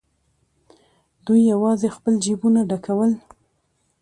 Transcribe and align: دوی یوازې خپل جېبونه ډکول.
دوی 1.25 1.41
یوازې 1.53 1.87
خپل 1.95 2.13
جېبونه 2.23 2.61
ډکول. 2.69 3.11